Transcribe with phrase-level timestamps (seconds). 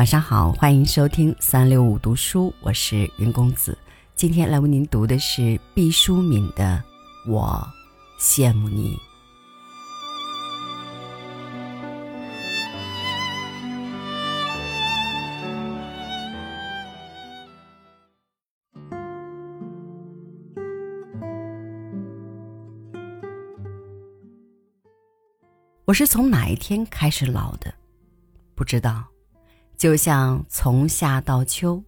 [0.00, 3.76] 晚上好，欢迎收听三六五读书，我是云公子。
[4.14, 6.82] 今天来为您读的是毕淑敏的
[7.30, 7.68] 《我
[8.18, 8.96] 羡慕你》。
[25.84, 27.74] 我是从哪一天开始老的？
[28.54, 29.04] 不知道。
[29.80, 31.82] 就像从夏到秋，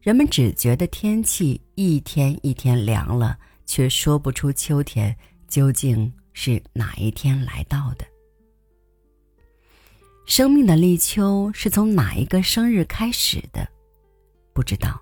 [0.00, 8.04] 人们只觉得天气一天一天凉了，却说不出秋天究竟是哪一天来到的。
[10.26, 13.64] 生命的立秋是从哪一个生日开始的？
[14.52, 15.00] 不知道。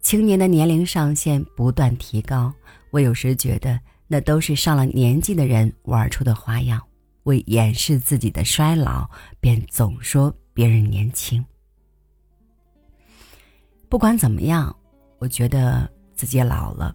[0.00, 2.52] 青年的年龄上限不断提高，
[2.90, 6.84] 我有时觉得那都是上了年纪的人玩出的花样，
[7.22, 10.36] 为掩饰自己的衰老，便总说。
[10.58, 11.44] 别人年轻，
[13.88, 14.74] 不管怎么样，
[15.20, 16.92] 我觉得自己老了。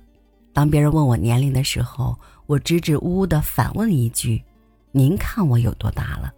[0.51, 2.13] 当别人问我年龄的时候，
[2.45, 4.43] 我支支吾吾的反问一句
[4.91, 6.33] ：“您看我有多大了？”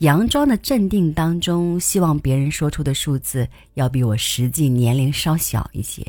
[0.00, 6.02] 佯装的镇定当中，希望别人说出的数字要比我实际年龄稍小一些。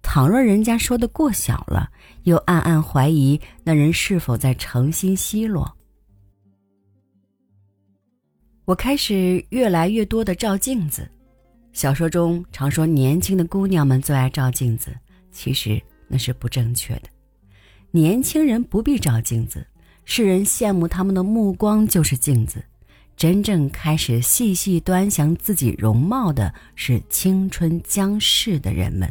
[0.00, 1.90] 倘若人家说的过小了，
[2.22, 5.70] 又暗暗怀疑那人是否在诚心奚落。
[8.66, 11.08] 我开始越来越多的照镜子。
[11.72, 14.90] 小说中常说年轻的姑娘们最爱照镜子，
[15.30, 17.02] 其实那是不正确的。
[17.92, 19.64] 年轻人不必照镜子，
[20.04, 22.60] 世人羡慕他们的目光就是镜子。
[23.16, 29.10] 真正开始细细端详自己容貌的是青春将逝的人们。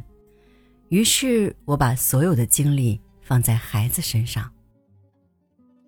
[0.89, 4.51] 于是我把所有的精力放在孩子身上。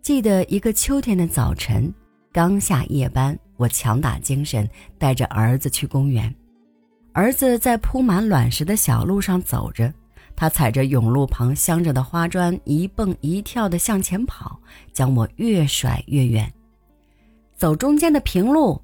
[0.02, 1.94] 记得一个秋天的早晨，
[2.32, 3.38] 刚下夜班。
[3.58, 6.34] 我强打精神，带着儿子去公园。
[7.12, 9.92] 儿子在铺满卵石的小路上走着，
[10.36, 14.60] 他踩着甬路旁镶着的花砖，一蹦一跳地向前跑，
[14.94, 16.54] 将我越甩越远。
[17.56, 18.80] 走中间的平路，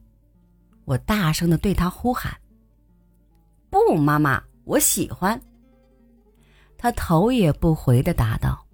[0.85, 2.35] 我大声地对他呼喊
[3.69, 5.39] ：“不，妈妈，我喜欢。”
[6.75, 8.65] 他头也不回地答道：“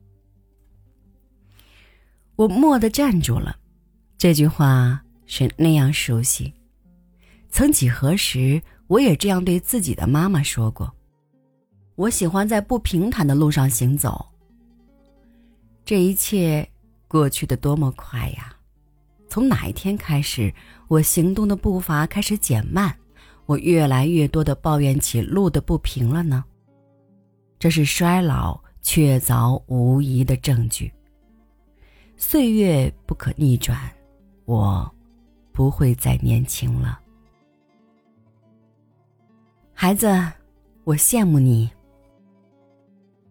[2.38, 3.58] 我蓦地站住了。”
[4.18, 5.04] 这句话。
[5.32, 6.52] 是那样熟悉，
[7.52, 10.92] 曾几何时，我也这样对自己的妈妈说过。
[11.94, 14.26] 我喜欢在不平坦的路上行走。
[15.86, 16.68] 这一切
[17.08, 18.56] 过去的多么快呀！
[19.28, 20.52] 从哪一天开始，
[20.88, 22.98] 我行动的步伐开始减慢，
[23.46, 26.44] 我越来越多的抱怨起路的不平了呢？
[27.60, 30.92] 这是衰老确凿无疑的证据。
[32.18, 33.78] 岁月不可逆转，
[34.46, 34.92] 我。
[35.60, 36.98] 不会再年轻了，
[39.74, 40.08] 孩子，
[40.86, 41.70] 我羡慕你。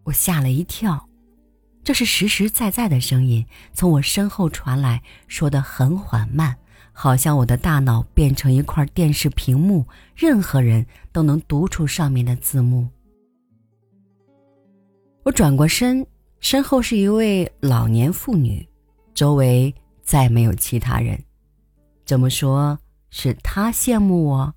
[0.03, 1.09] 我吓了一跳，
[1.83, 6.55] 这是实实在在的声音从我身后传来，说的很缓慢，
[6.91, 12.87] 好像我的大脑变成一块电视屏幕，任何人都能读出上面的字幕。
[15.23, 16.05] 我转过身，
[16.39, 18.69] 身后是一位老年妇女，
[19.15, 19.73] 周围
[20.03, 21.19] 再没有其他人。
[22.09, 22.79] 怎么说
[23.11, 24.55] 是他羡慕我？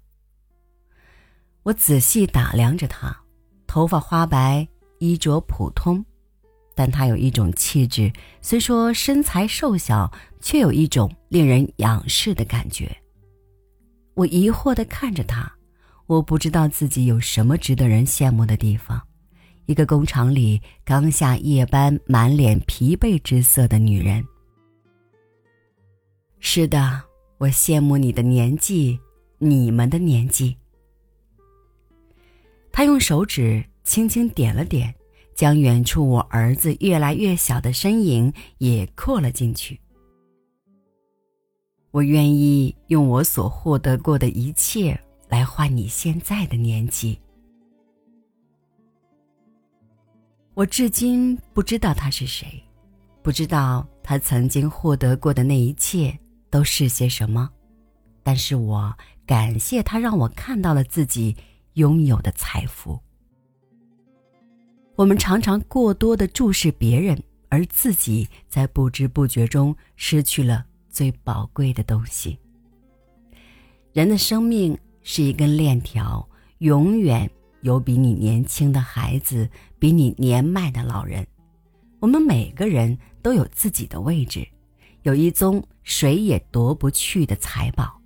[1.65, 3.15] 我仔细打量着他，
[3.67, 4.67] 头发花白，
[5.01, 6.03] 衣着普通，
[6.75, 12.91] 但他有一种气质，虽说身材瘦小，却有一种令人仰视的感觉。
[14.15, 15.53] 我疑惑的看着他，
[16.07, 18.99] 我不知道自己有什么值得人羡慕的地方。
[19.67, 24.25] 一个工厂里刚下夜班、满脸疲惫之色的女人。
[26.41, 27.12] 是的。
[27.42, 28.97] 我羡慕你的年纪，
[29.38, 30.56] 你们的年纪。
[32.70, 34.94] 他用手指轻轻点了点，
[35.34, 39.80] 将远处我儿子越来越小的身影也扩了进去。
[41.91, 44.97] 我愿意用我所获得过的一切
[45.28, 47.18] 来换你现在的年纪。
[50.54, 52.62] 我至今不知道他是谁，
[53.21, 56.16] 不知道他曾经获得过的那一切。
[56.53, 57.51] 都是些什么？
[58.22, 58.95] 但是我
[59.27, 61.34] 感谢他，让我看到了自己
[61.72, 63.01] 拥有的财富。
[64.95, 72.39] 我们常常过多的注视别人，而自己在不知不觉中失去了最宝贵的东西。
[73.95, 76.28] 人的生命是一根链条，
[76.59, 77.28] 永远
[77.63, 79.48] 有比你年轻的孩子，
[79.78, 81.27] 比你年迈的老人。
[81.98, 84.47] 我们每个人都有自己的位置。
[85.03, 88.01] 有一宗谁也夺不去的财宝，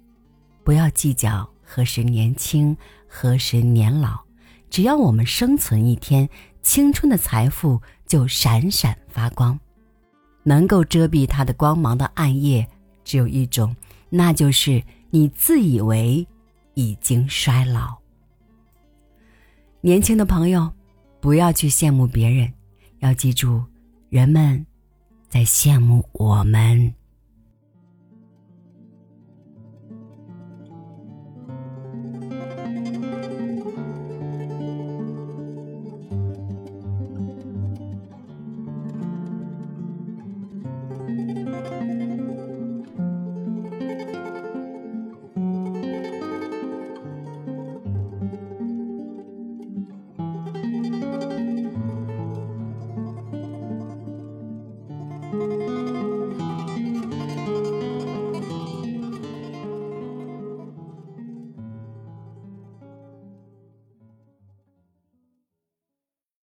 [0.64, 2.76] 不要计较何时年轻，
[3.06, 4.18] 何时年老，
[4.70, 6.28] 只要我们生存一天，
[6.62, 9.58] 青春的财富就闪闪发光。
[10.42, 12.66] 能够遮蔽它的光芒的暗夜，
[13.04, 13.76] 只有一种，
[14.08, 16.26] 那就是你自以为
[16.74, 17.98] 已经衰老。
[19.82, 20.72] 年轻的朋友，
[21.20, 22.50] 不要去羡慕别人，
[23.00, 23.62] 要记住，
[24.08, 24.64] 人们
[25.36, 26.95] 在羡慕我们。